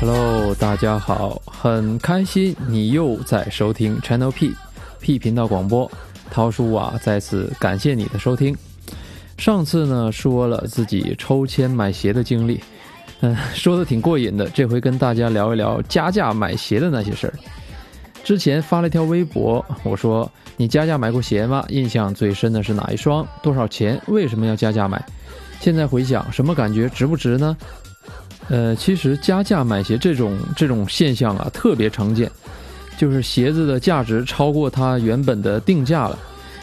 [0.00, 4.50] Hello，大家好，很开心你又在收听 Channel P
[4.98, 5.90] P 频道广播。
[6.30, 8.56] 涛叔啊，再次感谢你的收听。
[9.36, 12.58] 上次呢说了自己抽签买鞋的经历，
[13.20, 14.48] 嗯， 说的挺过瘾的。
[14.48, 17.34] 这回跟大家聊一聊加价买鞋的那些事儿。
[18.24, 21.62] 之前发了一条微博，我说你加价买过鞋吗？
[21.68, 23.26] 印象最深的是哪一双？
[23.42, 24.00] 多少钱？
[24.06, 25.04] 为什么要加价买？
[25.60, 26.88] 现在回想，什么感觉？
[26.88, 27.54] 值不值呢？
[28.50, 32.28] 呃，其实加价买鞋这种这种现象啊，特别常见，
[32.98, 36.18] 就是鞋子的价值超过它原本的定价了，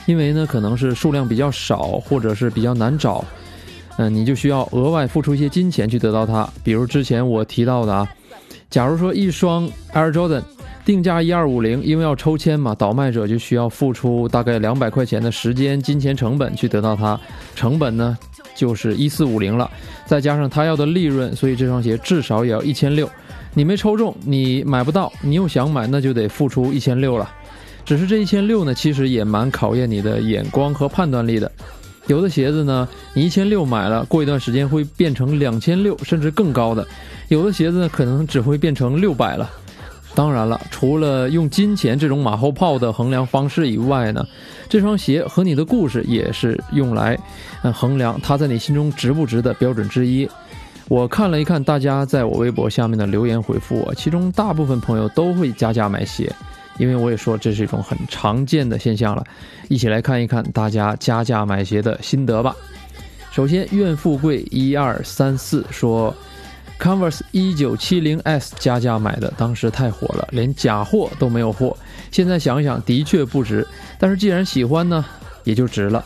[0.06, 3.24] 因为呢，可能是数量比较少，或者是比较难找，
[3.98, 6.48] 嗯，你就需要额外付出一些金钱去得到它。
[6.62, 8.08] 比如之前我提到的啊，
[8.70, 10.44] 假如说一双 Air Jordan
[10.84, 17.18] 定价一二五零，因为要抽签嘛，倒卖者就需要付出大概两百块钱的时间、金钱成本去得到它，
[17.56, 18.18] 成本呢？
[18.56, 19.70] 就是一四五零了，
[20.06, 23.10] 再加上他要的利润，所以这双鞋至少也要一千六。
[23.54, 27.30] 你没抽中，你买不到，你又想买，那就得付出一千六了。
[27.86, 31.52] 只是这一千六呢，其实也蛮考验你的眼光和判断力的。
[32.08, 36.84] 有的鞋子呢，你一千六买了，过一段时间会变成两千六，甚至更高的；
[37.30, 39.50] 有的鞋子，可能只会变成六百了。
[40.18, 44.26] 当然了，除了用金钱这种马后炮的衡量方式以外呢，
[44.68, 47.16] 这双鞋和你的故事也是用来，
[47.62, 50.28] 衡量它在你心中值不值的标准之一。
[50.88, 56.34] 我看了一看大家在我微博下面的留言回复我，其中大部分朋友都会加价买鞋，
[56.80, 59.24] 因为我也说这是一种很常见的现象了。
[59.68, 62.56] 一起来看一看大家加价买鞋的心得吧。
[63.32, 66.12] 首先，愿富贵一二三四说。
[66.80, 71.76] Converse 一九七零 S 加价买的，当时太火了，连假货都没有货。
[72.12, 73.68] 现在想想，的确不值。
[74.00, 75.04] 但是既然喜欢呢，
[75.44, 76.06] 也就值了。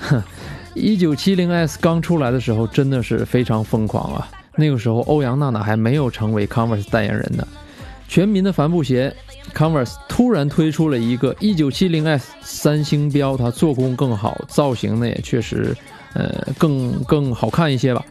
[0.00, 0.22] 哼，
[0.74, 4.28] 一九七零 S 刚出来的时候，真的是非常疯狂啊！
[4.54, 7.46] 那个时候，欧阳娜娜还没有成为 Converse 代言人呢。
[8.06, 9.14] 全民的帆布鞋
[9.54, 15.74] ，Converse 突然推出了一个一九七零 S 三星标，它做工更好，造型呢也确实，
[16.12, 18.04] 呃，更更好看一些吧。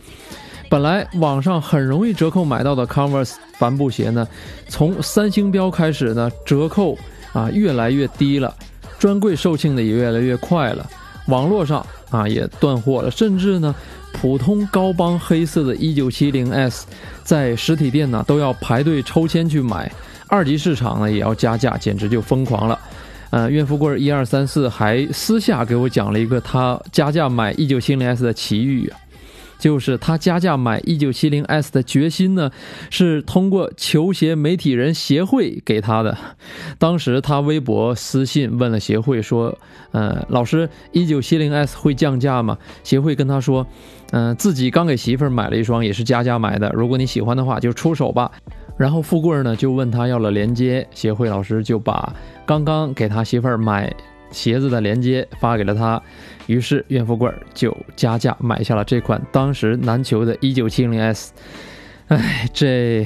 [0.71, 4.25] 本来网上很容易折扣买到的 Converse 帆布鞋呢，
[4.69, 6.97] 从三星标开始呢，折扣
[7.33, 8.55] 啊越来越低了，
[8.97, 10.89] 专柜售罄的也越来越快了，
[11.27, 13.75] 网络上啊也断货了，甚至呢，
[14.13, 16.83] 普通高帮黑色的 1970S，
[17.25, 19.91] 在实体店呢都要排队抽签去买，
[20.27, 22.79] 二级市场呢也要加价，简直就疯狂了。
[23.31, 28.97] 呃，岳富贵一二三四还私下给我讲了一个他加价买 1970S 的奇遇啊。
[29.61, 32.49] 就是他加价买一九七零 S 的决心呢，
[32.89, 36.17] 是通过球鞋媒体人协会给他的。
[36.79, 39.55] 当时他微博私信问了协会说
[39.93, 43.67] ：“呃，老师，一九七零 S 会降价吗？”协会跟他说
[44.11, 46.71] ：“嗯，自己刚给媳妇儿买了一双，也是加价买的。
[46.73, 48.31] 如果你喜欢的话，就出手吧。”
[48.79, 52.11] 然后富贵呢就问他要了链接，协会老师就把
[52.47, 53.93] 刚刚给他媳妇儿买。
[54.31, 56.01] 鞋子的链接发给了他，
[56.47, 61.29] 于是岳富贵就加价买下了这款当时难求的 1970S。
[62.07, 63.05] 哎，这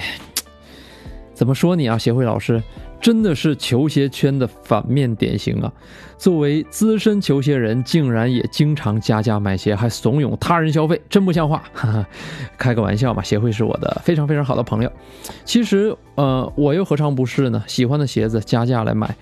[1.34, 2.62] 怎么说你啊，协会老师？
[3.02, 5.72] 真的是球鞋圈的反面典型啊！
[6.18, 11.62] 作为资深球鞋人，竟然也经常加价买鞋，还怂恿他人消费，真不像话！
[11.72, 12.08] 哈哈，
[12.58, 14.92] 开个玩笑嘛，协会是我的非常非常好的朋友。
[15.44, 17.64] 其实，呃，我又何尝不是呢？
[17.68, 19.16] 喜欢的鞋子加价来买，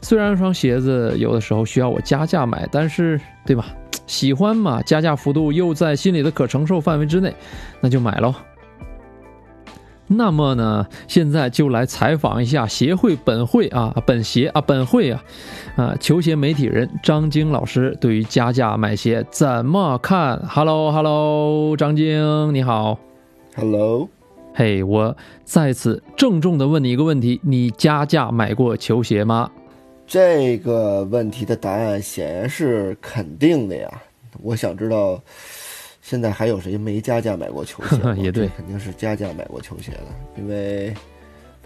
[0.00, 3.66] 虽然一双鞋子有的时候需要我加价买，但是，对吧？
[4.06, 7.34] 喜欢嘛，加价幅度又在心里的可承受范围之内，
[7.80, 8.34] 那就买喽。
[10.10, 15.22] 那么呢，现在就来采访一下协会本会啊，本协啊，本会啊，
[15.76, 22.98] 啊，球鞋媒体人张晶老师对于加价买鞋怎么看？Hello，Hello，张晶你好。
[23.54, 24.08] Hello，
[24.54, 25.14] 嘿，我
[25.44, 29.50] 再次郑重的问你一个问题：你加价买过球鞋吗？
[30.08, 34.02] 这个问题的答案显然是肯定的呀。
[34.42, 35.22] 我想知道。
[36.00, 37.98] 现在还有谁没加价买过球鞋？
[38.16, 40.06] 也对，肯定是加价买过球鞋的，
[40.38, 40.94] 因为，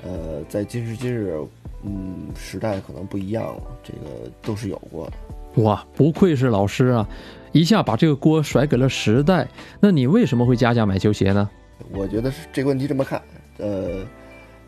[0.04, 1.38] 呃，在今时今日，
[1.84, 5.62] 嗯，时代可能不一样了，这个都是有过的。
[5.62, 7.08] 哇，不愧是老师啊，
[7.52, 9.46] 一下把这个锅甩给了时代。
[9.78, 11.48] 那你为什么会加价买球鞋呢？
[11.92, 13.22] 我觉得是这个问题这么看，
[13.58, 14.04] 呃，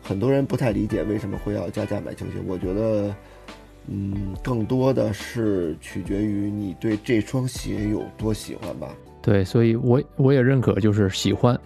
[0.01, 2.35] 很多人不太理解为什么会要加价买球鞋。
[2.47, 3.13] 我觉得，
[3.87, 8.89] 嗯，更多的是取决于你对这双鞋有多喜欢吧。
[9.21, 11.59] 对，所以我我也认可，就是喜欢。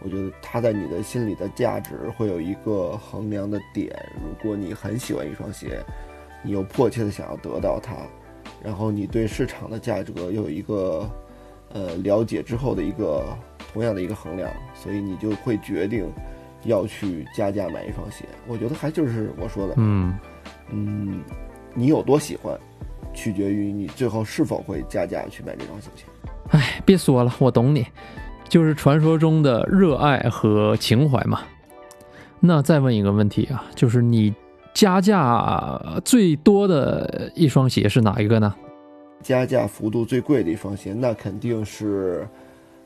[0.00, 3.90] 我觉得它在你的心里的价值会有一个衡量的点。
[4.22, 5.80] 如果你很喜欢一双鞋，
[6.42, 7.96] 你又迫切的想要得到它，
[8.62, 11.08] 然后你对市场的价格又有一个
[11.72, 13.24] 呃了解之后的一个
[13.72, 16.06] 同样的一个衡量，所以你就会决定
[16.64, 18.24] 要去加价买一双鞋？
[18.46, 20.16] 我觉得还就是我说的，嗯，
[20.70, 21.20] 嗯，
[21.78, 22.58] 你有多喜欢，
[23.14, 26.02] 取决于你最后是否会加价去买这双球鞋。
[26.50, 27.86] 哎，别说了，我懂你，
[28.48, 31.42] 就是传说中的热爱和情怀嘛。
[32.40, 34.34] 那再问一个问题啊，就是你
[34.74, 38.52] 加价最多的一双鞋是哪一个呢？
[39.22, 42.26] 加价幅度最贵的一双鞋，那肯定是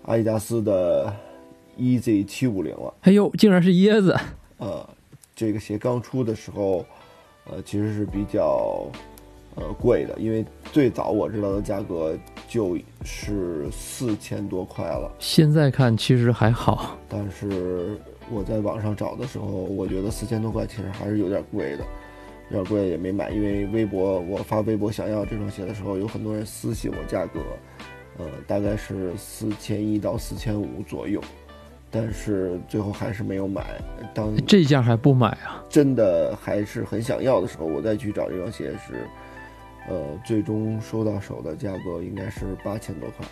[0.04, 1.10] 阿迪达斯的
[1.78, 2.92] EZ 七五零了。
[3.02, 4.14] 哎呦，竟然是椰子！
[4.58, 4.86] 呃，
[5.34, 6.84] 这个鞋刚出的时候，
[7.50, 8.86] 呃，其实是比较
[9.56, 12.16] 呃贵的，因为最早我知道的价格
[12.48, 15.10] 就是四千多块了。
[15.18, 17.98] 现在看其实还好，但是
[18.30, 21.84] 我在网上找的时候，我觉得四千多块其实还是有点贵的。
[22.50, 27.40] 有点贵也没买，因为微博我发微博想要这双鞋的时候，有很多人私信我价格，
[28.18, 31.18] 呃，大概是四千一到四千五左右，
[31.92, 33.62] 但是最后还是没有买。
[34.14, 35.62] 当这价还不买啊？
[35.68, 39.06] 真的还是很想要的时候，我再去找这双鞋是，
[39.88, 43.26] 呃，最终收到手的价格应该是八千多块。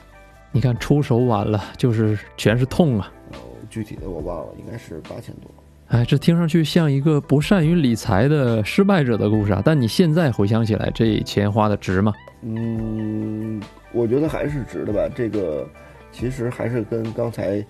[0.52, 3.12] 你看出手晚了，就是全是痛啊。
[3.32, 5.50] 呃，具体的我忘了，应该是八千多。
[5.88, 9.60] 哎，这听上去像一个不善于理财的失败者的故事啊！
[9.64, 12.12] 但你现在回想起来，这钱花的值吗？
[12.42, 13.60] 嗯，
[13.92, 15.08] 我觉得还是值的吧。
[15.12, 15.68] 这个
[16.12, 17.64] 其实还是跟刚才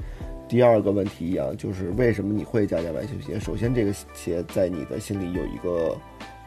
[0.51, 3.39] 第二个问题一样，就是为什么你会加价买球鞋？
[3.39, 5.97] 首先，这个鞋在你的心里有一个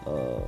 [0.03, 0.41] 呃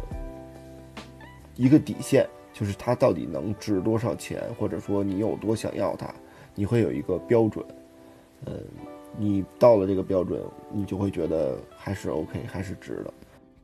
[1.56, 6.14] 一个底线，就是它到底能值多少钱，或者说你有多想要它，
[6.54, 7.66] 你会有一个标准，
[8.46, 8.54] 嗯。
[9.18, 10.42] 你到了这个标准，
[10.74, 13.14] 你就会觉得还是 OK，还是值的。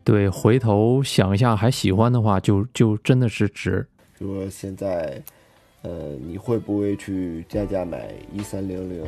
[0.01, 3.85] 对，回头想一下，还喜欢的话，就就真的是值。
[4.17, 5.21] 比如说现在，
[5.81, 9.03] 呃，你会不会去加价买一三零零？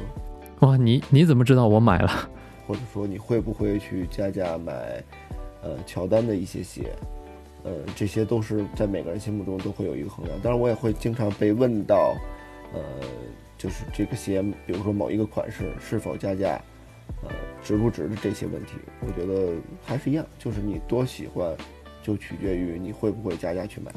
[0.59, 2.29] 哇，你你怎么知道我买了？
[2.67, 4.73] 或者说你会不会去加价买，
[5.61, 6.91] 呃，乔丹的一些鞋？
[7.63, 10.37] 呃，这些都是在每个人心目中都会有一个衡量。
[10.41, 12.15] 当然，我也会经常被问到，
[12.73, 12.79] 呃。
[13.55, 16.59] 就是这个鞋，比如说某一个款式是否加价，
[17.23, 17.29] 呃，
[17.63, 19.53] 值不值的这些问题，我觉得
[19.85, 21.49] 还是一样，就是你多喜欢，
[22.01, 23.89] 就取决于你会不会加价去买。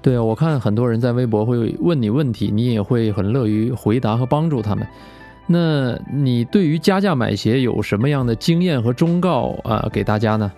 [0.00, 4.86] 对啊，我看很多人在微博会问你问题，你也会很乐于回答和帮助他们。
[5.52, 9.88] 那你对于加价买鞋有什么样的经验和忠告啊？
[9.92, 10.52] 给大家呢？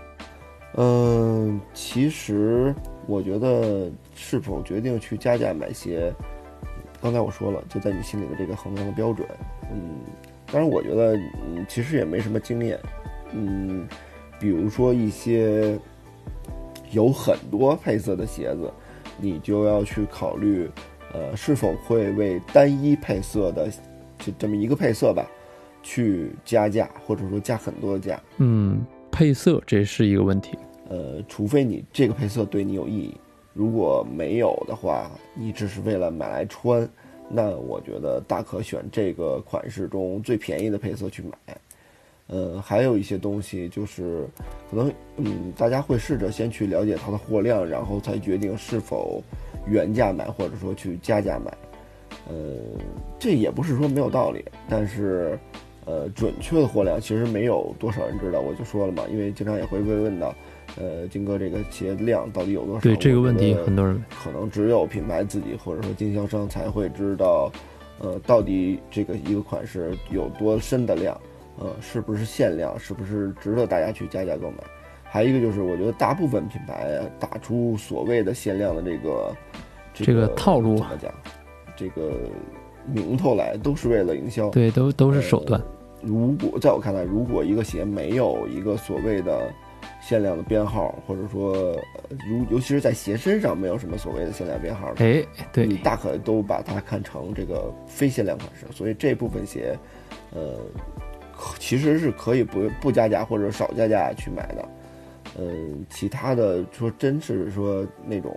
[0.76, 2.74] 嗯，其实
[3.06, 6.12] 我觉得是否决定去加价买鞋。
[7.00, 9.26] 刚才我说了，就在你心里的这个衡量的标准，
[9.72, 10.00] 嗯，
[10.52, 12.78] 当然我觉得，嗯，其实也没什么经验，
[13.32, 13.88] 嗯，
[14.38, 15.78] 比如说一些
[16.90, 18.70] 有很多配色的鞋子，
[19.16, 20.70] 你就要去考虑，
[21.14, 23.70] 呃，是否会为单一配色的
[24.24, 25.28] 就这么一个配色吧，
[25.82, 28.22] 去加价，或者说加很多的价。
[28.38, 28.80] 嗯，
[29.10, 30.56] 配色这是一个问题，
[30.88, 33.16] 呃，除非你这个配色对你有意义。
[33.52, 36.88] 如果没有的话，你只是为了买来穿，
[37.28, 41.56] 那我觉得大可选这个款式中最便宜的配色去买。
[42.28, 44.26] 呃，还有一些东西就是，
[44.70, 49.22] 可能嗯，大家会试着先去了解它的货量，然后才决定是否
[49.66, 51.52] 原价买或者说去加价买。
[52.28, 52.34] 呃，
[53.18, 55.38] 这也不是说没有道理，但是
[55.84, 58.40] 呃，准确的货量其实没有多少人知道。
[58.40, 60.34] 我就说了嘛，因为经常也会被问到。
[60.80, 62.80] 呃，金哥，这个鞋量到底有多少？
[62.80, 67.52] 对这个问题，很多人可能只有品牌自己或者说经销商才会知道，
[67.98, 71.20] 呃，到底这个一个款式有多深的量，
[71.58, 74.56] 呃，是不是限量，是不是值得大家去加价购买？
[75.02, 79.36] 还有一个就是，我觉得大部分品牌打出所谓的限量的这个
[79.92, 81.12] 这个套路怎么讲？
[81.76, 82.12] 这个
[82.86, 84.50] 名头来，都是为了营销。
[84.50, 85.60] 对，都都是手段。
[86.02, 89.52] 如果在我看来，如果一个鞋没有一个所谓的
[90.00, 91.54] 限量的编号，或者说，
[92.28, 98.66] 如尤其是在鞋身上没有什么所谓的限量编号，哎，对你大可都把它看成这个非限量款式。
[98.72, 99.78] 所以这部分鞋，
[100.34, 100.58] 呃，
[101.60, 104.68] 其实是可以不不加价或者少加价去买的。
[105.38, 108.36] 嗯，其他的说真是说那种，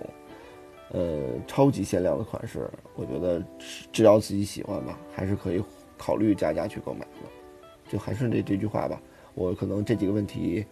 [0.91, 3.43] 呃，超级限量的款式，我觉得
[3.91, 5.63] 只要自己喜欢吧，还是可以
[5.97, 7.29] 考虑加价去购买的。
[7.89, 9.01] 就还是这这句话吧，
[9.33, 10.65] 我可能这几个问题。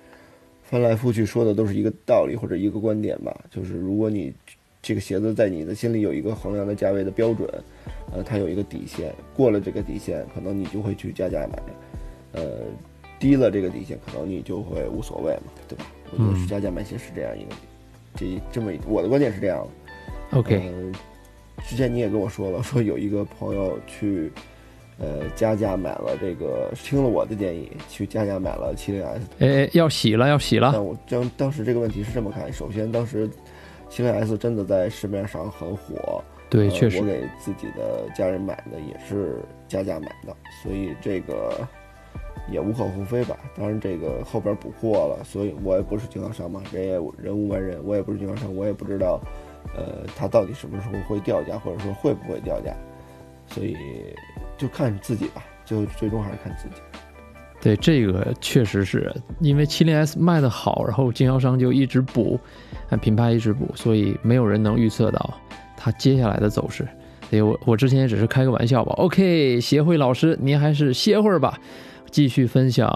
[0.62, 4.34] 翻来覆去说的都是一个道理或者一个观点吧，就是如果你
[4.82, 7.48] 这个鞋子在你的心里有一个衡量的价位的标准，
[8.14, 11.62] 呃，它有一个底线，过了这个底线，可能你就会去加价买，
[12.32, 12.62] 呃，
[13.20, 15.86] 低了这个底线，可能你就会无所谓嘛，对吧？
[16.12, 17.50] 我觉得是加价买鞋是这样一个，
[18.16, 19.83] 这这么我的观点是这样的。
[20.34, 20.72] OK，
[21.68, 24.32] 之前你也跟我说了，说有一个朋友去，
[24.98, 29.28] 呃，加价买了这个，听了我的建议，去加价买了七零 S。
[29.40, 30.72] 哎，要洗了，要洗了。
[30.74, 33.30] 但我当当时这个问题是这么看，首先当时
[33.90, 41.68] 七零 S 真的在市面上很火，对，呃确实我，给自己的家人买的也是加价买的，所以这个
[42.52, 43.38] 也无可厚非吧。
[43.58, 49.20] 当然，这个后边补货了，所以我也不是经销商嘛，人也人无完人，我也不是经销商，我也不知道，
[49.76, 52.76] 呃，它到底什么时候会掉价，或者说会不会掉价，
[53.48, 53.76] 所以
[54.58, 56.76] 就看自己吧，就最终还是看自己。
[57.62, 59.10] 对这个确实是
[59.40, 62.38] 因为7 0 S 卖的好，然后经销商就一直补，
[63.00, 65.34] 品牌一直补，所以没有人能预测到
[65.78, 66.86] 它接下来的走势。
[67.30, 68.94] 所以我我之前也只是开个玩笑吧。
[68.98, 71.58] OK，协会老师，您还是歇会儿吧，
[72.14, 72.88] 继续分享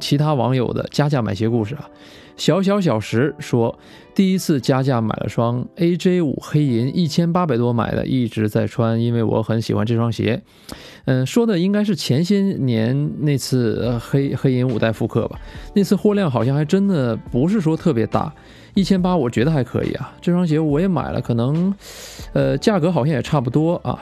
[0.00, 1.90] 其他网友的加价买鞋故事啊。
[2.36, 3.76] 小小小石说，
[4.14, 10.40] 第一次加价买了双 AJ 五黑银，一千八百多买的，一直在穿，因为我很喜欢这双鞋。
[11.06, 15.38] 嗯，说的应该是前些年那次黑黑银五代复刻吧，
[15.74, 18.32] 那次货量好像还真的不是说特别大，
[18.74, 20.12] 一千八我觉得还可以啊。
[20.20, 21.74] 这双鞋我也买了，可能
[22.32, 24.00] 呃价格好像也差不多啊。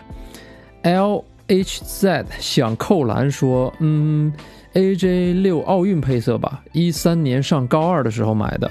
[0.82, 4.32] L h z 想扣篮说，嗯
[4.72, 8.70] ，AJ 六奥运配色吧，一三年上高二的时候买的，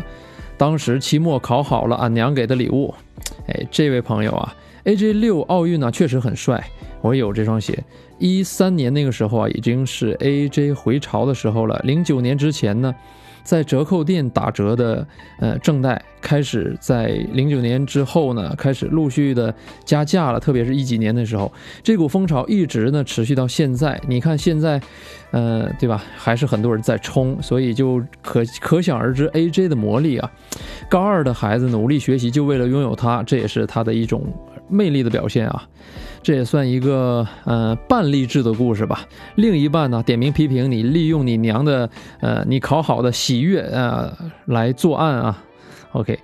[0.57, 2.91] 当时期末考好了，俺娘给的礼物。
[3.47, 6.63] 哎，这位朋友啊，AJ 六奥运呢、确实很帅，
[7.01, 7.83] 我有这双鞋。
[8.17, 11.79] 一三年那个时候啊，已经是 AJ 回潮的时候了。
[11.83, 12.95] 零九年之前呢，
[13.43, 15.05] 在折扣店打折的
[15.39, 21.51] 呃正代开始在零九年之后呢，开始陆续的加价了，特别是一几年的时候，
[21.83, 24.00] 这股风潮一直呢持续到现在。
[24.07, 24.79] 你看现在，
[25.31, 26.03] 呃，对吧？
[26.15, 30.31] 还是很多人在冲，所以就可 可想而知 AJ 的魔力啊。
[30.89, 34.24] 高二的孩子努力学习，就为了拥有它，这也是他的一种
[34.71, 35.67] 魅力的表现啊。
[36.23, 39.07] 这也算一个呃半励志的故事吧。
[39.35, 45.43] 另一半呢，点名批评你利用你娘的呃你考好的喜悦呃来作案啊。
[45.93, 46.19] OK，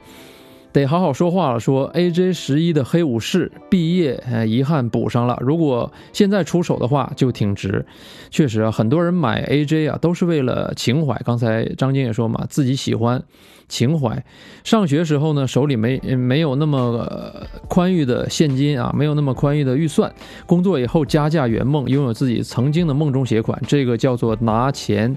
[0.71, 1.59] 得好好说话了。
[1.59, 5.35] 说 AJ 十一的黑武士毕业，呃遗憾补上了。
[5.41, 7.83] 如果现在出手的话，就挺值。
[8.29, 11.19] 确实啊，很多人买 AJ 啊都是为了情怀。
[11.25, 13.23] 刚才张晶也说嘛，自己喜欢。
[13.67, 14.23] 情怀，
[14.63, 17.33] 上学时候呢，手里没没有那么、
[17.67, 20.11] 宽裕的现金啊，没有那么宽裕的预算。
[20.45, 25.15] 工作以后加价圆梦，拥有自己曾经的梦中鞋款，这个叫做拿钱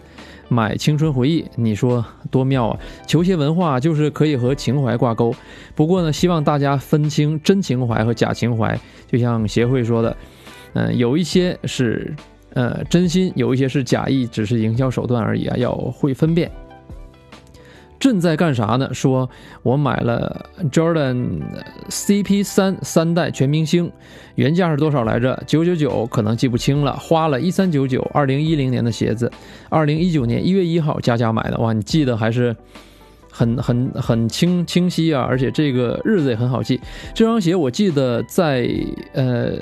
[0.49, 1.45] 买青春回忆。
[1.55, 2.79] 你说多妙啊！
[3.07, 5.33] 球鞋文化就是可以和情怀挂钩。
[5.77, 8.79] 不过呢，希望大家分清真情怀和假情怀。
[9.07, 10.17] 就像协会说的，
[10.73, 12.13] 嗯、有一些是
[12.55, 16.51] 呃真心，有一些是假意，只是营销手段而已啊，要会分辨。
[18.01, 18.93] 朕在干啥呢？
[18.95, 19.29] 说
[19.63, 21.43] 我买了 Jordan
[21.91, 23.93] CP 三三代全明星，
[24.37, 25.41] 原价是多少来着？
[25.47, 26.97] 九九九，可能记不清了。
[26.97, 29.31] 花了一三九九，二零一零年的鞋子，
[29.69, 31.59] 二零一九年一月一号加价买的。
[31.59, 32.57] 哇，你记得还是
[33.31, 36.81] 很很很清清晰啊，而且这个日子也很好记。
[37.15, 38.67] 这双鞋我记得在
[39.13, 39.53] 呃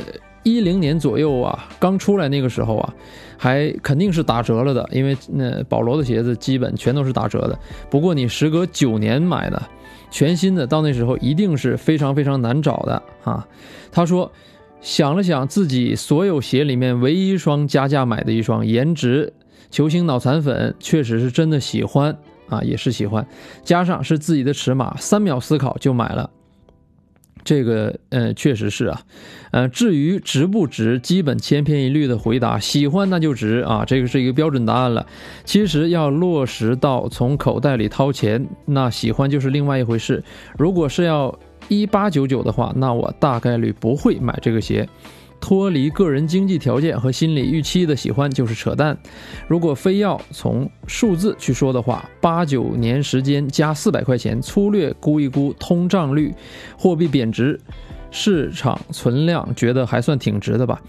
[0.43, 2.95] 一零年左右啊，刚出来那个时候啊。
[3.41, 7.57] 还肯定是打折了的，因为那保罗的鞋子基本全都是打折的。
[7.89, 9.63] 不过你时隔九年买的
[10.11, 13.47] 全新的，到那时候一定是非常非常难找的啊。
[13.93, 14.33] 他说，
[14.81, 19.33] 想了想自己所有鞋里面唯一一双加价买的一双，颜值
[19.71, 22.19] 球星脑残粉，确实是真的喜欢
[22.49, 23.25] 啊，也是喜欢，
[23.63, 26.29] 加上是自己的尺码，三秒思考就买了。
[27.45, 29.03] 这个呃，确实是啊，
[29.51, 35.07] 呃，至于值不值，基本千篇一律的回答，喜欢那就值啊，这个是一个标准答案了。
[35.45, 40.23] 其实要落实到从口袋里掏钱，那喜欢就是另外一回事。
[40.59, 44.89] 如果是要一八九九的话，那我大概率不会买这个鞋。
[45.41, 48.99] 脱离个人经济条件和心理预期的喜欢就是扯淡。
[49.47, 56.35] 如果非要从数字去说的话，八九年时间加四百块钱，粗略估一估通胀率、
[56.77, 57.59] 货币贬值。
[58.11, 60.81] 市场存量觉得还算挺值的吧？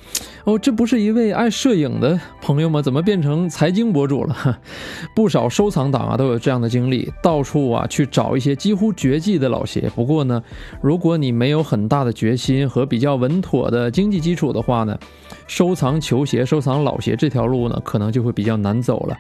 [0.46, 2.82] 哦，这不是一位爱摄影的朋友吗？
[2.82, 4.60] 怎么变成财经博主了？
[5.16, 9.92] 不少收藏党啊都有这样的经历，到处啊去找一些几乎绝迹的老鞋。
[9.96, 10.42] 不过呢，
[10.82, 14.98] 如果你没有很大的决心和比较稳妥的经济基础的话呢，
[15.48, 19.18] 收藏球鞋、收藏老鞋这条路呢，可能就会比较难走了。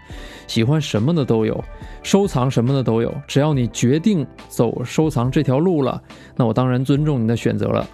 [0.49, 1.63] 喜欢什么的都有，
[2.01, 6.01] 收藏什么的都有，只要你决定走收藏这条路了，
[6.35, 7.87] 那我当然尊重你的选择了。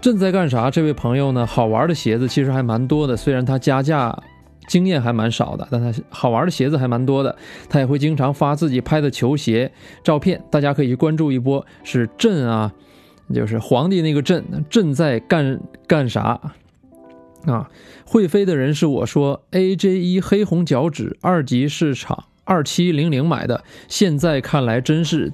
[0.00, 0.70] 朕在干啥？
[0.70, 1.46] 这位朋友呢？
[1.46, 4.18] 好玩的鞋子其实还蛮多的，虽然他加价
[4.66, 7.36] 经验还蛮少的，但他好玩的鞋子还蛮多的。
[7.68, 9.70] 他也会经常发自己拍的球鞋
[10.02, 11.64] 照片，大家可以去关注一波。
[11.84, 12.72] 是朕啊，
[13.34, 16.40] 就是皇帝那个朕，朕在干干啥？
[17.46, 17.68] 啊，
[18.04, 25.32] 会飞的人是我说 AJ 一黑红脚趾二级市场二七零零买的，现在看来真是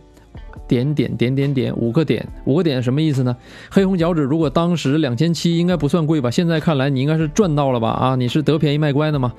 [0.67, 3.37] 点点点点点五个点五个点什么意思呢？
[3.71, 6.31] 黑红脚趾如果当时两千七应该不算贵吧？
[6.31, 7.91] 现在看来你应该是赚到了吧？
[7.91, 9.33] 啊，你是得便宜卖乖的吗？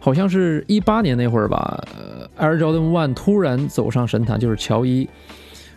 [0.00, 5.08] 好像是一八年那会儿吧，呃，Air Jordan One 突然走上神坛，就是乔伊。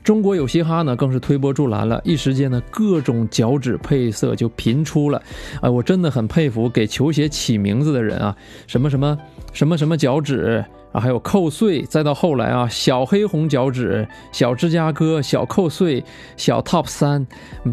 [0.08, 5.22] 中国有嘻哈呢，更是推波助澜了，一时间呢，各种脚趾配色就频出了。
[5.60, 8.34] 哎，我真的很佩服给球鞋起名字的人啊，
[8.68, 9.18] 什么什么
[9.52, 16.02] 什么什么脚趾啊，还有扣碎，再到后来啊，小黑红脚趾、小芝加哥、小扣碎、
[16.38, 17.28] 小 Top 三，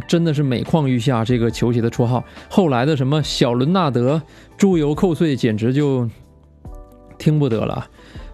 [0.08, 1.24] 真的是每况愈下。
[1.24, 4.20] 这个球鞋的绰号，后来的什么小伦纳德、
[4.56, 6.10] 猪油扣碎，简直就
[7.16, 7.86] 听不得了。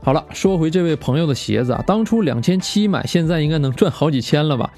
[0.02, 4.72] 好了，说回这位朋友的鞋子啊，当初两千七买，现在应该能赚好几千了吧？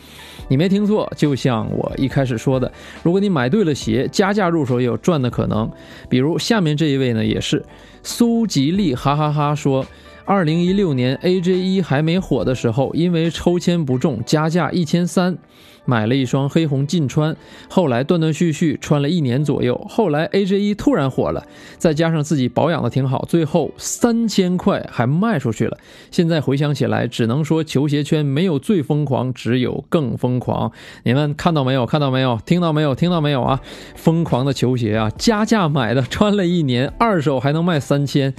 [0.49, 2.71] 你没听错，就像我一开始说的，
[3.03, 5.71] 如果你买对了鞋，加价入手也有赚的可能。
[6.09, 7.65] 比如下面这一位呢，也是
[8.03, 9.87] 苏吉利，哈哈哈说。
[10.25, 15.37] 二零一六年 AJ 一还没火的时候，因为抽签不中，加价一千三，
[15.85, 17.37] 买了一双黑红劲穿。
[17.69, 21.47] 后来断断续续穿了一年左右，后来 AJ 一突然火了，
[21.79, 25.79] 再加上自己保养的挺好，最后三千块还卖出去了。
[26.11, 30.73] 现在回想起来，只能说球鞋圈没有最疯狂，只有更疯狂。
[31.05, 31.87] 你们看到没有？
[31.87, 32.39] 看到没有？
[32.45, 32.95] 听到没有？
[32.95, 33.61] 听到没有啊？
[33.95, 38.35] 疯狂的球鞋啊，加价买的，穿了一年，二手还能卖三千。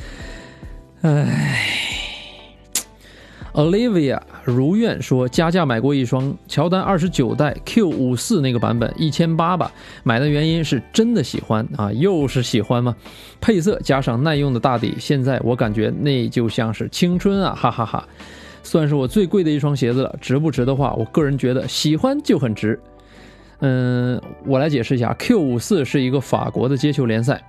[1.01, 2.02] 唉
[3.53, 9.72] ，Olivia 如愿说加价买过一双乔丹二十九代 Q 五四那个版本，一千八吧。
[10.03, 12.95] 买的原因是真的喜欢啊，又是喜欢吗？
[13.39, 18.07] 配色加上耐用的大底，现在我感觉那就像是青春啊，哈哈哈！
[18.63, 22.79] 算是我最贵的一双鞋子了，值不值的话，我个人觉得喜欢就很值。
[23.60, 27.41] 嗯，我来解释一下，Q 五四是一个法国的街球联赛。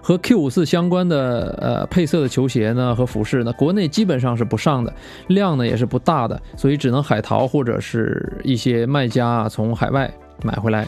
[0.00, 4.92] 和 Q 五四相关的呃配色的球鞋呢和服饰呢，国内基本上是不上的，
[5.28, 10.12] 量呢也是不大的，所以只能海淘或者是一些卖家啊从海外
[10.42, 10.86] 买回来。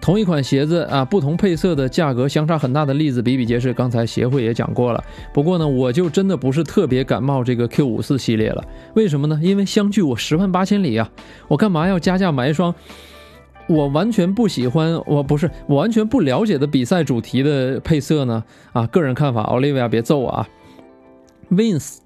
[0.00, 5.02] 同一款鞋子啊，不同配色的价格相差很大的例子比比皆是，刚才协会也讲过了。
[5.32, 8.62] 不过呢，我就真的不是特别感冒这个 Q 五四系列了，
[8.94, 9.40] 为什么呢？
[9.42, 11.10] 因为相距我十万八千里啊，
[11.48, 12.74] 我干嘛要加价买一双？
[13.66, 18.86] 我完全不喜欢，我不是我完全不了解的比赛主题的配色呢啊！
[18.88, 20.48] 个人看法，Olivia 别揍我啊
[21.50, 21.96] ！Vince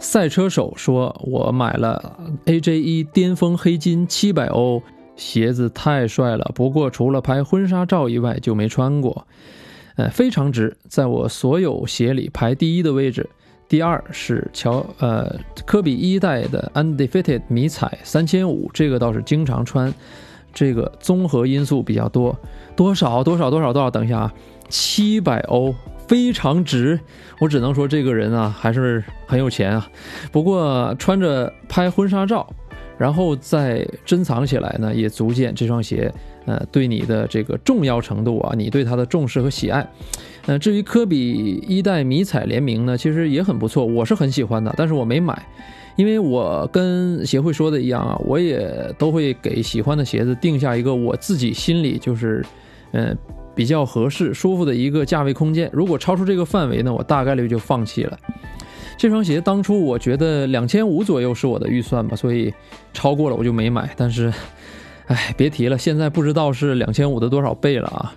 [0.00, 4.82] 赛车手说：“我买了 AJ 一巅峰黑金七百欧，
[5.14, 9.26] 鞋子太帅了，不过除了拍婚纱照以外就没穿过，
[9.96, 13.28] 呃，非常值，在我所有鞋里排第一的位置。
[13.68, 19.94] 第二是乔呃科比一代的 Undefeated 迷彩三千五，这个倒是经常穿。”
[20.52, 22.36] 这个综合因素比较多，
[22.74, 23.90] 多少多少多少多少？
[23.90, 24.34] 等一下啊，
[24.68, 25.74] 七百欧
[26.06, 26.98] 非常值，
[27.40, 29.88] 我只能说这个人啊还是很有钱啊。
[30.32, 32.46] 不过穿着拍婚纱照，
[32.96, 36.12] 然后再珍藏起来呢，也足见这双鞋
[36.46, 39.86] 呃对你的这个重要程度啊，你对它的重视和喜爱。
[40.46, 45.46] 呃，至于科比一代迷彩联名呢，其实也很不错，我是很喜欢的，但是我没买。
[45.98, 52.40] 因为我跟协会说的一样啊，我也都会给喜欢的鞋子定下一个我自己心里就是，
[52.92, 53.18] 嗯，
[53.52, 55.68] 比较合适、舒服的一个价位空间。
[55.72, 58.16] 如果超出这个范围呢，我大概率就放弃了。
[58.96, 62.54] 这双鞋当初我觉得两千五左右是我的预算吧，所以
[62.92, 63.92] 超过了我就没买。
[63.96, 64.32] 但是，
[65.06, 68.14] 哎，别提了，现在不知道是两千五的多少倍了啊。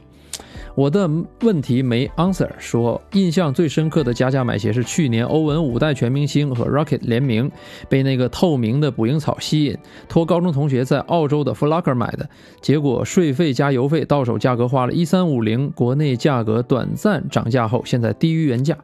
[0.82, 1.08] 我的
[1.42, 2.50] 问题没 answer。
[2.58, 7.52] 说印象最深刻的加价买鞋是去年欧文五代全明星和 Rocket 联名，
[7.88, 9.78] 被那个透明的捕蝇草吸引，
[10.10, 12.28] 托高中同学在澳洲的 Flocker 买的，
[12.62, 18.76] 结果税费加邮费到手价格花了一三五零，国内价格短暂涨价后现在低于原价。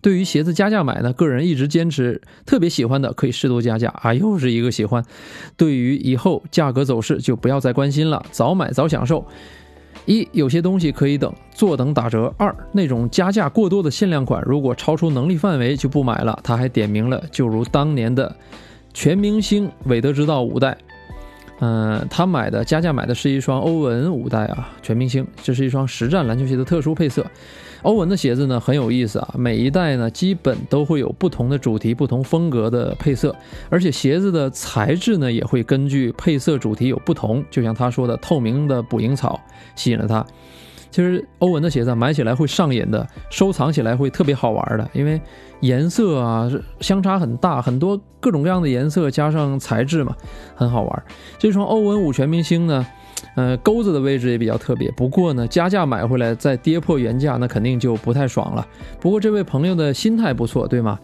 [0.00, 5.04] 对于鞋子加价买呢，个人一直坚持特别喜欢的可以适度加价啊，又是一个喜欢。
[5.58, 9.26] 对于以后价格走势就不要再关心了，早买早享受。
[10.06, 12.32] 一有些东西可以等，坐等打折。
[12.36, 16.38] 二那种加价过多的限量款，如果超出能力范围就不买了。
[16.42, 18.34] 他还点名了，就如当年的
[18.92, 20.76] 全明星韦德之道五代，
[21.60, 27.24] 嗯，他买的加价买的是一双欧文五代啊，全明星，这是一双实战篮球鞋的特殊配色。
[27.84, 33.34] 欧文的鞋子呢很有意思啊，每一代呢基本都会有不同的主题、不同风格的配色，
[33.68, 37.44] 而且鞋子的材质呢也会根据配色主题有不同。
[37.50, 39.38] 就像他说的，透明的捕蝇草
[39.76, 40.24] 吸引了他。
[40.90, 45.20] 其实欧文的鞋子买起来会上瘾的，收藏起来会特别好玩的，因为
[45.60, 50.16] 颜色啊相差很大，很多各种各样的颜色加上材质嘛，
[50.54, 51.02] 很好玩。
[51.38, 52.86] 这双欧文五全明星呢。
[53.36, 54.90] 呃，钩子的位置也比较特别。
[54.92, 58.66] 不过呢，加价买回来再跌破原价，那肯定就不太爽了。
[59.00, 60.98] 不过这位朋友的心态不错，对吗？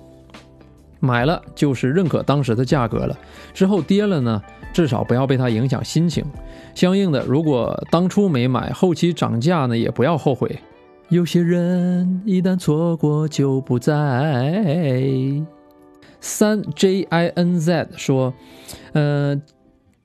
[1.00, 3.18] 买了就是认可当时的价格了，
[3.54, 6.24] 之后跌了呢，至少不要被它影响心情。
[6.74, 10.59] 相应的，如果当初没买，后期涨价呢，也不要后悔。
[11.09, 14.62] 有些人一旦错过就不再。
[16.20, 18.35] 三 J I N Z 说，
[18.92, 19.40] 呃。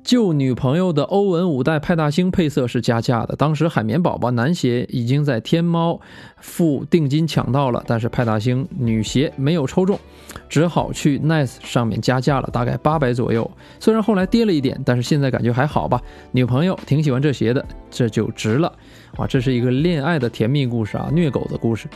[0.05, 5.99] 旧女朋友的欧文五代派大星配色是加价的，当时海绵宝宝男鞋已经在天猫
[6.39, 9.99] 付定金抢到了，但是派大星女鞋没有抽中，
[10.47, 13.49] 只好去 Nice 上面加价了，大概八百左右。
[13.79, 15.99] 虽然后来跌了一点，但是现在感觉还好吧。
[16.31, 18.71] 女朋友挺喜欢这鞋的，这就值了
[19.17, 19.25] 啊！
[19.25, 21.87] 这是一个恋爱的甜蜜故事啊，虐狗的故事。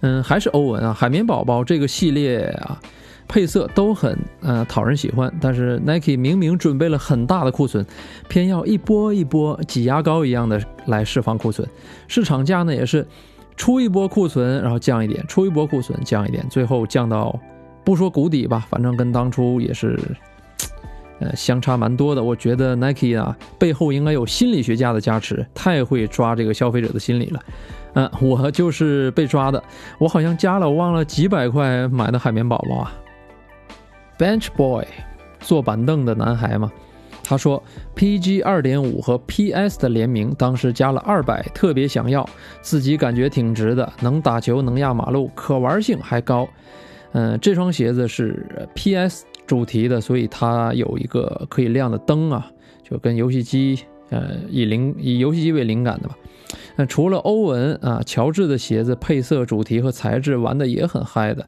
[0.00, 2.80] 嗯，还是欧文啊，海绵宝宝这个系列啊。
[3.26, 7.84] 配色都很呃讨人喜欢，但是 Nike 明明准备了很大的库存，
[8.28, 11.68] 偏要一波一波挤牙膏一样的来释放库存。
[12.06, 13.06] 市场价呢也是
[13.56, 17.38] 出一波库存，然后降一点，出一波库存降一点，最后降到
[17.84, 19.98] 不说谷底吧，反正跟当初也是
[21.18, 22.22] 呃相差蛮多的。
[22.22, 27.40] 我觉得 Nike 啊背后应该有心理学家的加持，太会抓这个消费者的心理了。
[27.94, 29.62] 嗯，我就是被抓的，
[29.98, 32.92] 我好像加了我忘了几百块买的海绵宝宝啊。
[34.18, 34.84] Bench Boy，
[35.40, 36.70] 坐板凳的男孩嘛，
[37.22, 37.62] 他说
[37.96, 42.28] PG 二点五和 PS 的联名，当时加了二百，特别想要，
[42.62, 46.48] 自己感觉挺值的，能打球，能压马路，可玩性还高。
[47.12, 52.50] 嗯，这双鞋子是 PS 主题的，所以它有一个可以亮的灯啊，
[52.82, 56.16] 就跟游戏机，呃，以灵以游戏机为灵感的吧。
[56.76, 61.46] 那除了欧文啊，乔治的鞋子配色、主题和材质玩的也很嗨的。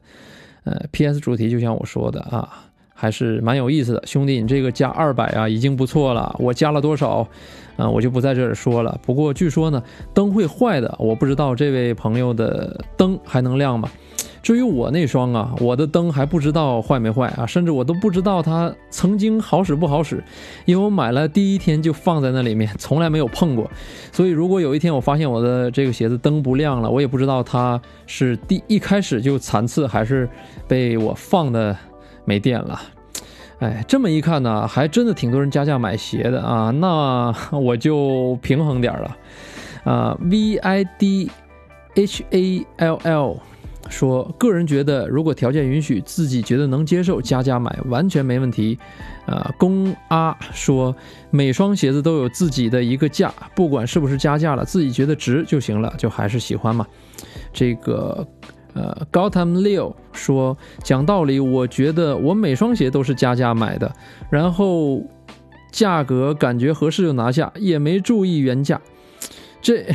[0.67, 1.19] 呃，P.S.
[1.21, 2.49] 主题就像我说的啊，
[2.93, 4.03] 还是蛮有意思的。
[4.05, 6.35] 兄弟，你这个加二百啊，已经不错了。
[6.39, 7.25] 我加了多少？
[7.77, 8.99] 啊，我就不在这儿说了。
[9.01, 9.81] 不过据说呢，
[10.13, 10.93] 灯会坏的。
[10.99, 13.89] 我不知道这位朋友的灯还能亮吗？
[14.47, 20.23] 至于我那双啊，我的灯还不知道坏没坏啊，甚至我都不知道它曾经好使不好使，
[20.63, 23.69] 因为我买了第一天就放在那里面，从来没有碰过。
[24.09, 30.29] 所以如果有一天我发现我的这个鞋子灯不亮了，我也不知道它是第一开始就残次，还是
[30.65, 31.75] 被我放的
[32.23, 32.81] 没电了。
[33.59, 39.17] 哎，这么一看呢，还真的挺多人加价买鞋的啊，那我就平衡点了
[39.83, 40.17] 啊。
[40.21, 41.29] V I D
[41.95, 43.37] H A L L。
[43.89, 48.77] 说个人觉得，如果条件允许，自己觉得能接受，加价买完全没问题。
[49.25, 50.95] 啊，公阿说，
[51.31, 56.87] 每双鞋子都有自己的一个价，不管是不是加价了，自己觉得值就行了，就还是喜欢嘛。
[57.51, 58.25] 这个
[58.73, 63.93] 呃 Gotam Leo 说，讲道理，我觉得我每双鞋都是加价买的，
[64.29, 65.03] 然后
[65.71, 68.81] 价格感觉合适就拿下，也没注意原价。
[69.61, 69.85] 这，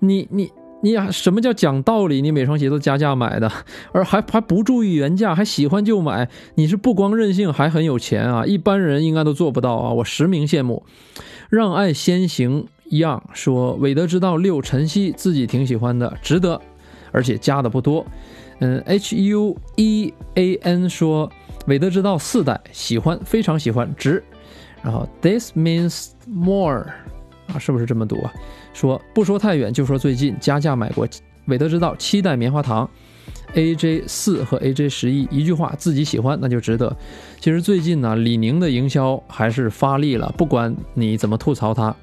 [0.00, 0.50] 你你。
[0.82, 2.20] 你什么叫讲道理？
[2.20, 3.50] 你每双鞋都加价买的，
[3.92, 8.44] 而还还不注意原价，还喜欢就买，你是不光任性，还很有钱啊！
[8.44, 9.92] 一般人应该都做不到啊！
[9.92, 10.84] 我实名羡慕。
[11.48, 16.60] 让爱先行一样说，韦德之道六晨曦自己挺喜欢的，值得，
[17.12, 18.04] 而且加的不多。
[18.58, 21.30] 嗯，H U E A N 说，
[21.66, 24.22] 韦德之道四代喜欢，非常喜欢，值。
[24.82, 26.86] 然后 This means more
[27.52, 28.32] 啊，是不是这么读啊？
[28.72, 31.06] 说不说太远，就说最近加价买过
[31.46, 32.88] 韦德之道七代棉花糖
[33.54, 36.96] ，AJ 四和 AJ 十一，一句话自己喜欢那就值得。
[37.40, 41.94] 其实最近呢，李宁的营销还是发力了，不管你怎么吐槽它。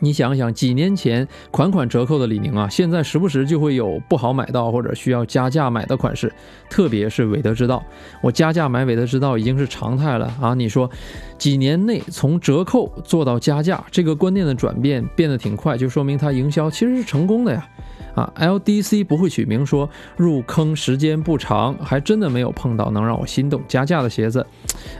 [0.00, 6.32] 你想想，几年前款款折扣的李宁啊，现在时不时就会有不好买到或者需要加价买的款式，
[6.68, 7.84] 特别是韦德之道，
[8.22, 10.54] 我加价买韦德之道已经是常态了啊！
[10.54, 10.90] 你说，
[11.38, 17.68] 几年内从折扣做到加价，这个观念的转变变得挺快，就说明它营销其实是成功的呀。
[18.14, 24.44] 啊，LDC 不会取名说入坑时间不长，还真的没有碰到能让我心动加价的鞋子。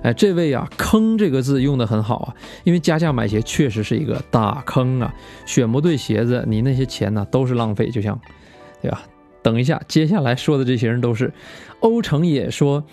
[0.02, 5.14] 哎，这位啊，坑这个字用的很好啊，因为加价买鞋确实是一个大坑啊，
[5.46, 8.18] 选不对鞋子，你那些钱呢都是浪费，就像，
[8.80, 9.02] 对吧？
[9.42, 11.32] 等一下，接下来说的这些人都是，
[11.80, 12.84] 欧成也说。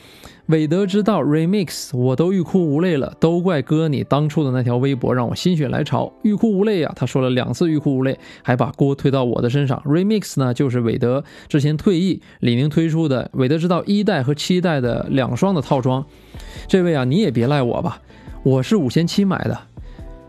[0.47, 6.93] 韦德之道 Remix，我都欲哭无泪了，都怪哥你当初的那条微博让我心血来潮，欲哭无泪呀！
[6.95, 9.81] 他说了两次欲哭无泪，还把锅推到我的身上。
[9.85, 16.05] Remix 呢，就是韦德之前退役，李宁推出的韦德之道一代和七代的两双的套装。
[16.65, 18.01] 这位啊，你也别赖我吧，
[18.43, 19.59] 我是五千七买的，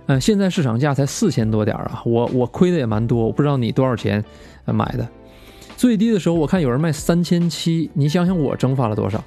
[0.07, 4.25] 嗯，现在市场价才四千多点啊，我我亏的也蛮多，我不知道你多少钱
[4.65, 5.07] 买的，
[5.77, 9.23] 最低的时候我看有人卖三千七，你想想我蒸发了多少。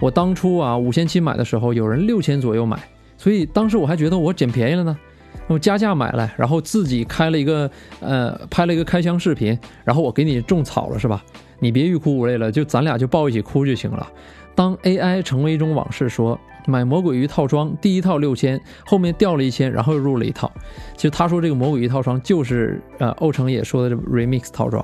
[0.00, 2.78] 我当初啊五千七买的时候，有人六千左右买，
[3.18, 4.98] 所以当时我还觉得我捡便宜了呢。
[5.46, 11.22] 我加价买来，然后自己开了一个呃拍了一个开箱视频，然后我给你种草了是吧？
[11.58, 14.08] 你别欲哭无泪了，就咱俩就抱一起哭就行了。
[14.54, 20.50] 当 AI 成为一种往事，说买魔鬼鱼套装，第一套六千，后面掉了一千，然后又入了一套。
[20.96, 24.82] 其实他说这个魔鬼鱼套装就是呃欧成也说的这 remix 套装，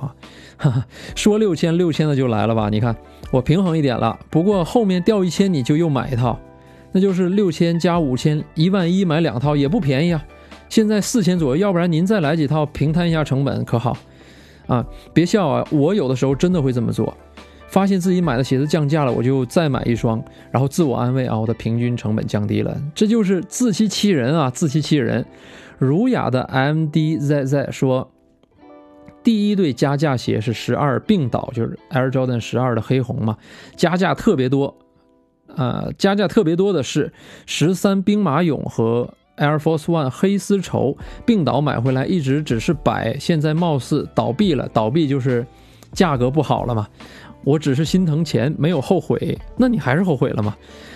[0.57, 0.85] 哈哈，
[1.15, 2.69] 说六千六千的就来了吧？
[2.69, 2.95] 你看
[3.31, 6.39] 我平衡一点了，不过后面掉一千你就又买一套，
[6.91, 10.23] 那就是六千加五千一万一买两套也不便宜啊。
[10.69, 13.97] 现在四千左右，要不然您再来几套平摊一下成本可好？
[14.67, 17.15] 啊，别笑啊，我有的时候真的会这么做。
[17.67, 25.25] 发现自己买的鞋子降价了，我就再买一双，然后自我安慰啊，我的平均成本降低了，这就是自欺欺人啊，自欺欺人。
[25.77, 28.09] 儒雅的 M D Z Z 说，
[29.21, 33.37] 第一对加价鞋是十二并倒，就是 Air Jordan 十二的黑红嘛，
[33.75, 34.75] 加价特别多，
[35.55, 37.13] 呃，加价特别多的是
[37.45, 45.45] 十三兵马俑和 Air Force One 黑丝绸，病倒买回来一直只是摆，现在貌似倒闭了，倒闭就是
[45.91, 46.87] 价格不好了嘛。
[47.47, 49.39] 我只是心疼钱，没有后悔。
[49.55, 50.53] 那你还是后悔了吗？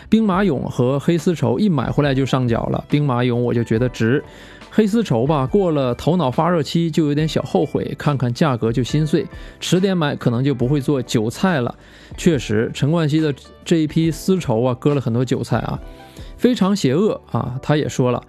[0.10, 2.84] 兵马俑和黑丝绸一买回来就上脚了。
[2.90, 4.22] 兵马俑我就觉得值，
[4.70, 7.96] 黑丝绸吧，过了头脑发热期就有点小后悔。
[7.98, 9.26] 看看价格就心碎，
[9.62, 11.74] 迟点买可能就不会做韭菜了。
[12.18, 13.34] 确实，陈冠希的
[13.64, 15.80] 这一批丝绸啊，割了很多韭菜啊，
[16.36, 17.58] 非常邪恶啊。
[17.62, 18.22] 他也说了。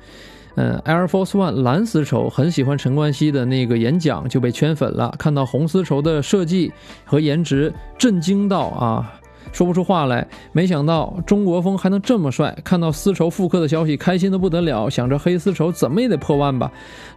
[0.56, 5.14] 嗯，Air Force One 蓝丝绸很喜欢陈冠希的那个演讲，就被圈粉了。
[5.18, 6.70] 看到红丝绸的设计
[7.04, 9.12] 和颜值，震惊到啊，
[9.50, 10.28] 说不出话来。
[10.52, 12.54] 没想到中国风还能这么帅。
[12.62, 14.90] 看到丝绸复刻的消息，开心的不得了。
[14.90, 16.70] 想着黑丝绸怎么也得破万吧。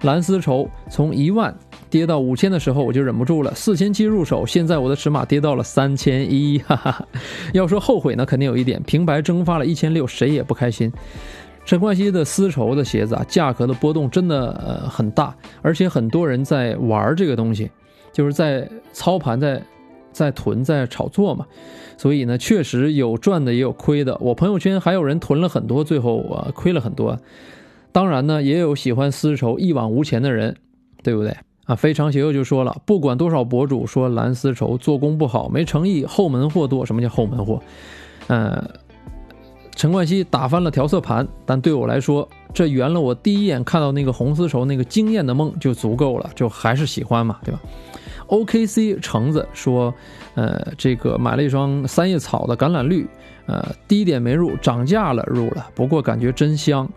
[0.04, 1.54] 蓝丝绸从一万
[1.90, 3.54] 跌到五千的时候，我就忍不住了。
[3.54, 7.06] 四千七入手，现在我的尺码跌到了三千一，哈哈。
[7.52, 10.90] 要说后悔呢，肯定有一点，平白蒸发了一千六，谁也不开心。
[11.66, 17.72] 陈冠希的丝绸的鞋子啊，价格的波动真的很大，而且很多人在玩这个东西，
[18.14, 19.60] 就是在操盘、在
[20.12, 21.46] 在囤、在炒作嘛。
[21.98, 24.16] 所以呢，确实有赚的也有亏的。
[24.22, 27.18] 我朋友圈还有人囤了很多，最后啊亏了很多。
[27.92, 30.56] 当然呢，也有喜欢丝绸一往无前的人，
[31.02, 31.74] 对不对啊？
[31.74, 37.60] 非常邪恶就说了，不管多少博主说蓝丝绸做工不好、没诚意、后门货多，什么叫后门货？
[38.28, 38.70] 嗯。
[39.76, 47.60] 陈冠希打翻了调色盘，但对我来说，这圆了我第一眼看到那个红丝绸那个惊艳的梦就足够了，就还是喜欢嘛，对吧
[48.30, 49.94] ？OKC 橙子说，
[50.36, 53.06] 呃，这个买了一双三叶草的橄榄绿，
[53.48, 56.90] 呃，低点没入，涨价了入了，不过感觉真香，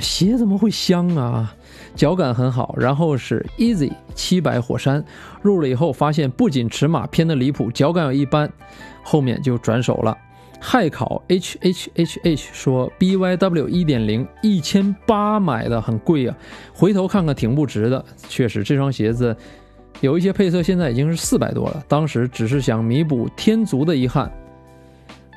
[0.00, 1.52] 鞋怎么会香啊？
[1.96, 5.04] 脚感很好，然后是 Easy 七百火山，
[5.42, 8.48] 入了以后发现不仅尺码偏的离谱，脚感也一般，
[9.02, 10.16] 后面就转手了。
[10.68, 16.36] 害考 H H H H 说 B Y W 一点零一千八买的很贵啊，
[16.74, 18.04] 回头看看挺不值的。
[18.28, 19.36] 确实，这双鞋子
[20.00, 21.84] 有一些配色现在已经是四百多了。
[21.86, 24.28] 当时只是想弥补天足的遗憾。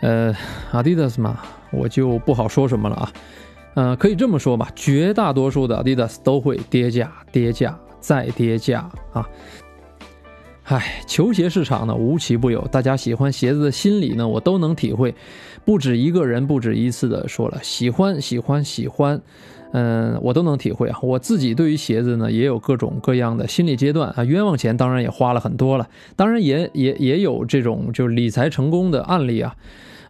[0.01, 0.33] 呃
[0.71, 3.11] ，Adidas 嘛，我就不好说什么了啊。
[3.75, 9.29] 嗯，可以这么说吧，绝大多数的 Adidas 都会跌价、跌价再跌价啊。
[10.69, 15.15] 唉，球鞋市场呢无奇不有，大家喜欢鞋子的心理呢，我都能体会。
[15.65, 19.19] 不止一个人，不止一次的说了喜欢，喜欢，喜欢，
[19.73, 20.99] 嗯，我都能体会啊。
[21.01, 24.23] 我自己对于鞋子呢，也有各种各样的心理阶段啊。
[24.23, 29.55] 冤枉钱当然也花了很多了，当然也也也有这种就理财成功的案例啊。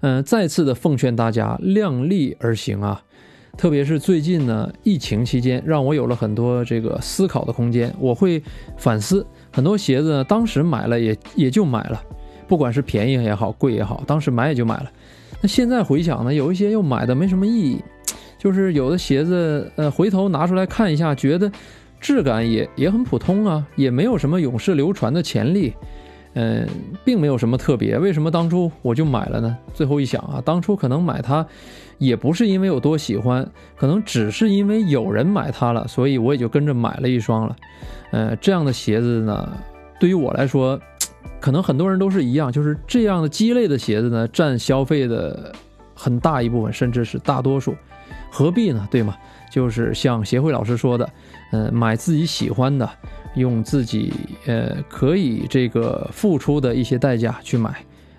[0.02, 3.02] 嗯，再次的奉劝大家量力而行啊。
[3.58, 7.94] 特别是最近呢，疫情期间，让我有了很多这个思考的空间。
[7.98, 8.42] 我会
[8.78, 12.02] 反思很多鞋子呢，当时买了也也就买了，
[12.48, 14.92] 不管是便宜也好，贵也好，当时买也就买了。
[15.42, 17.82] 那现在回想呢，有一些又买的没什么意义，
[18.38, 21.52] 就是有的鞋子，呃，回头拿出来看一下，觉得
[22.00, 25.74] 质感也也很普通啊，也没有什么永世流传的潜力。
[26.34, 26.68] 嗯，
[27.04, 29.58] 并没有什么特别，为什么当初我就买了呢？
[29.74, 31.46] 最后一想啊，当初可能买它，
[31.98, 37.56] 也不是因为有多喜欢，可能只是因为有人买它了，所以我也就跟着买了一双了。
[38.12, 39.52] 呃，这样的鞋子呢，
[40.00, 40.80] 对于我来说，
[41.40, 45.52] 可能很多人都是一样，就是这样的鸡肋的鞋子呢，占消费的
[45.96, 47.76] 很大一部分，甚至是大多数，
[48.32, 48.88] 何必呢？
[48.92, 49.16] 对吗？
[49.52, 51.10] 就是像协会老师说的，
[51.52, 52.90] 嗯，买自己喜欢的。
[53.36, 54.12] 用自己
[54.48, 57.70] 呃可以这个付出的一些代价去买，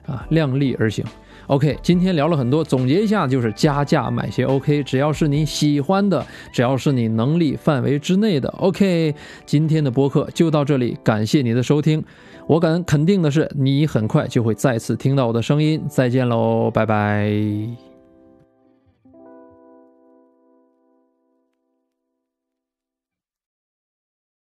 [0.06, 1.04] 啊，量力而行。
[1.48, 9.12] OK，今天聊了很多，总结一下就是加价买鞋 OK，只要是你喜欢的，只要是你能力范围之内的 OK。
[9.44, 12.02] 今天的播客就到这里，感谢你的收听。
[12.46, 15.82] 我敢肯定的是，你很快就会再次听到我的声音。
[15.88, 17.89] 再见喽，拜拜。